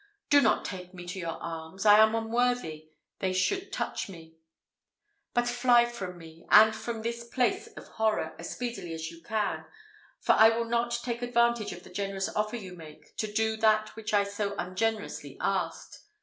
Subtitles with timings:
[0.31, 4.33] Do not take me to your arms; I am unworthy they should touch me;
[5.35, 9.63] but fly from me, and from this place of horror, as speedily as you can,
[10.19, 13.95] for I will not take advantage of the generous offer you make, to do that
[13.95, 15.99] which I so ungenerously asked.